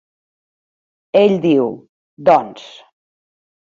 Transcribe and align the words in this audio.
Ell 1.21 1.39
diu, 1.45 1.71
doncs! 2.33 2.69